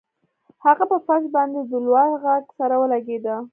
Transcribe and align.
هغه 0.65 0.83
په 0.91 0.97
فرش 1.05 1.25
باندې 1.35 1.59
د 1.63 1.73
لوړ 1.85 2.07
غږ 2.23 2.43
سره 2.59 2.75
ولګیده 2.81 3.35